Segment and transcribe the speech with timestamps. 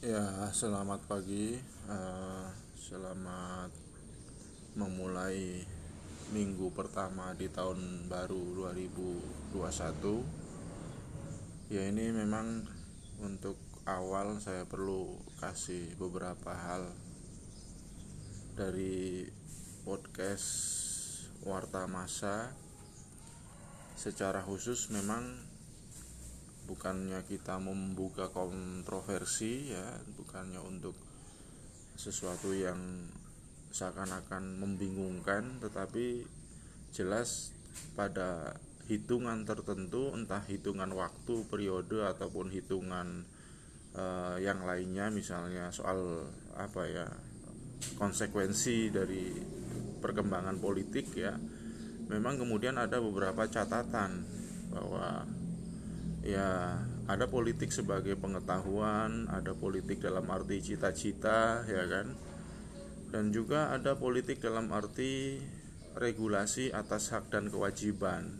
[0.00, 1.60] Ya, selamat pagi.
[1.84, 3.68] Uh, selamat
[4.72, 5.60] memulai
[6.32, 9.60] minggu pertama di tahun baru 2021.
[11.68, 12.64] Ya, ini memang
[13.20, 16.96] untuk awal saya perlu kasih beberapa hal
[18.56, 19.28] dari
[19.84, 20.48] podcast
[21.44, 22.56] Warta Masa.
[24.00, 25.49] Secara khusus memang
[26.70, 30.94] bukannya kita membuka kontroversi ya bukannya untuk
[31.98, 33.10] sesuatu yang
[33.74, 36.22] seakan-akan membingungkan tetapi
[36.94, 37.50] jelas
[37.98, 38.54] pada
[38.86, 43.26] hitungan tertentu entah hitungan waktu periode ataupun hitungan
[43.98, 47.06] uh, yang lainnya misalnya soal apa ya
[47.98, 49.34] konsekuensi dari
[49.98, 51.34] perkembangan politik ya
[52.10, 54.26] memang kemudian ada beberapa catatan
[54.70, 55.26] bahwa
[56.20, 56.76] ya
[57.08, 62.14] ada politik sebagai pengetahuan, ada politik dalam arti cita-cita, ya kan?
[63.10, 65.42] Dan juga ada politik dalam arti
[65.98, 68.30] regulasi atas hak dan kewajiban.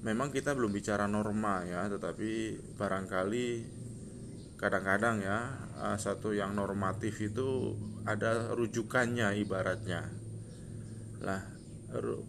[0.00, 3.48] Memang kita belum bicara norma ya, tetapi barangkali
[4.56, 5.38] kadang-kadang ya
[5.76, 7.76] eh, satu yang normatif itu
[8.08, 10.08] ada rujukannya ibaratnya.
[11.20, 11.59] Lah,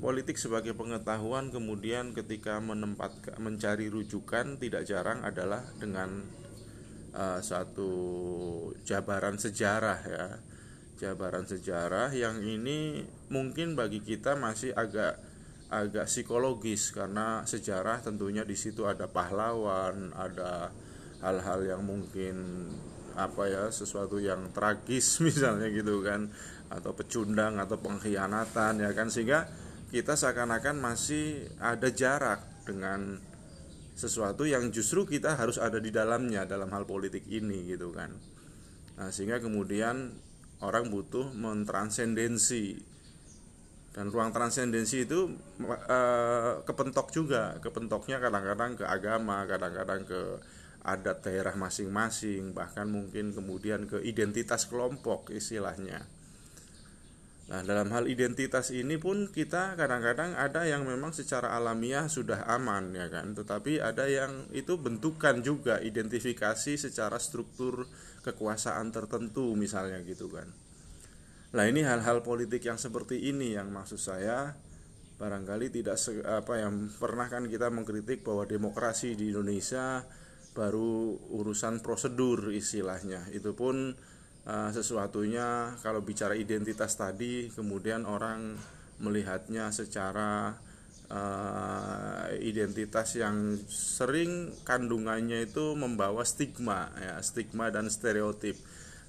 [0.01, 6.25] politik sebagai pengetahuan kemudian ketika menempat mencari rujukan tidak jarang adalah dengan
[7.13, 7.91] uh, satu
[8.81, 10.27] jabaran sejarah ya.
[11.01, 13.01] Jabaran sejarah yang ini
[13.33, 15.17] mungkin bagi kita masih agak
[15.71, 20.69] agak psikologis karena sejarah tentunya di situ ada pahlawan ada
[21.23, 22.67] hal-hal yang mungkin
[23.17, 26.31] apa ya sesuatu yang tragis misalnya gitu kan
[26.71, 29.11] atau pecundang atau pengkhianatan ya kan?
[29.11, 29.47] Sehingga
[29.91, 33.19] kita seakan-akan masih ada jarak dengan
[33.91, 38.15] sesuatu yang justru kita harus ada di dalamnya dalam hal politik ini gitu kan.
[38.97, 40.15] Nah, sehingga kemudian
[40.63, 42.79] orang butuh mentransendensi
[43.91, 45.35] dan ruang transendensi itu
[45.67, 45.99] e,
[46.63, 47.59] kepentok juga.
[47.59, 50.21] Kepentoknya kadang-kadang ke agama kadang-kadang ke
[50.81, 56.05] adat daerah masing-masing bahkan mungkin kemudian ke identitas kelompok istilahnya
[57.51, 62.95] Nah, dalam hal identitas ini pun kita kadang-kadang ada yang memang secara alamiah sudah aman
[62.95, 67.91] ya kan, tetapi ada yang itu bentukan juga identifikasi secara struktur
[68.23, 70.47] kekuasaan tertentu misalnya gitu kan.
[71.51, 74.55] Nah, ini hal-hal politik yang seperti ini yang maksud saya
[75.19, 80.07] barangkali tidak apa yang pernah kan kita mengkritik bahwa demokrasi di Indonesia
[80.51, 83.27] baru urusan prosedur istilahnya.
[83.31, 83.95] Itu pun
[84.45, 88.57] uh, sesuatunya kalau bicara identitas tadi kemudian orang
[89.01, 90.53] melihatnya secara
[91.09, 98.55] uh, identitas yang sering kandungannya itu membawa stigma ya stigma dan stereotip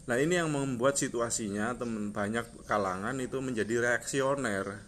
[0.02, 4.82] nah ini yang membuat situasinya teman banyak kalangan itu menjadi reaksioner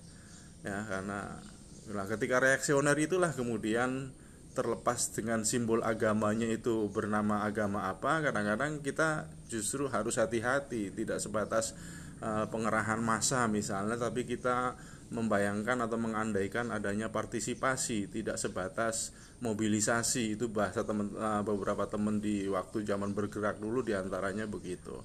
[0.67, 1.39] ya karena
[1.85, 4.11] nah ketika reaksioner itulah kemudian
[4.55, 11.75] terlepas dengan simbol agamanya itu bernama agama apa kadang-kadang kita justru harus hati-hati tidak sebatas
[12.23, 14.79] uh, pengerahan massa misalnya tapi kita
[15.13, 19.15] membayangkan atau mengandaikan adanya partisipasi tidak sebatas
[19.45, 20.35] mobilisasi.
[20.35, 24.97] Itu bahasa teman uh, beberapa teman di waktu zaman bergerak dulu di antaranya begitu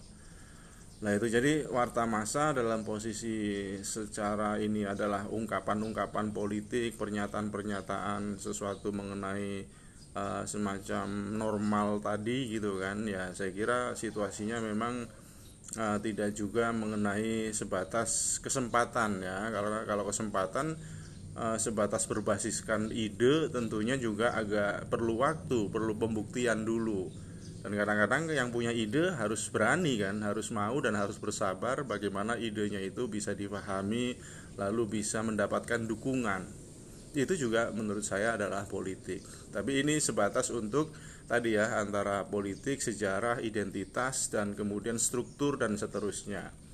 [1.00, 9.64] Nah itu jadi warta masa dalam posisi secara ini adalah ungkapan-ungkapan politik, pernyataan-pernyataan sesuatu mengenai
[10.12, 11.08] uh, semacam
[11.40, 13.08] normal tadi gitu kan.
[13.08, 15.08] Ya saya kira situasinya memang
[15.80, 19.56] uh, tidak juga mengenai sebatas kesempatan ya.
[19.56, 20.76] Kalau kalau kesempatan
[21.40, 27.29] uh, sebatas berbasiskan ide tentunya juga agak perlu waktu, perlu pembuktian dulu
[27.60, 32.80] dan kadang-kadang yang punya ide harus berani kan harus mau dan harus bersabar bagaimana idenya
[32.80, 34.16] itu bisa dipahami
[34.56, 36.48] lalu bisa mendapatkan dukungan.
[37.12, 39.26] Itu juga menurut saya adalah politik.
[39.52, 40.94] Tapi ini sebatas untuk
[41.28, 46.69] tadi ya antara politik sejarah identitas dan kemudian struktur dan seterusnya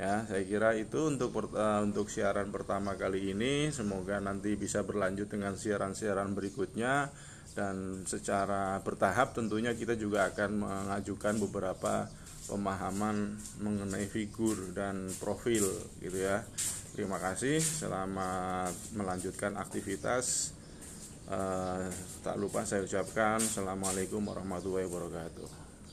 [0.00, 5.28] ya saya kira itu untuk uh, untuk siaran pertama kali ini semoga nanti bisa berlanjut
[5.28, 7.12] dengan siaran-siaran berikutnya
[7.52, 12.08] dan secara bertahap tentunya kita juga akan mengajukan beberapa
[12.48, 15.68] pemahaman mengenai figur dan profil
[16.00, 16.42] gitu ya.
[16.90, 20.56] Terima kasih, selamat melanjutkan aktivitas.
[21.30, 21.86] Uh,
[22.26, 25.69] tak lupa saya ucapkan Assalamualaikum warahmatullahi wabarakatuh.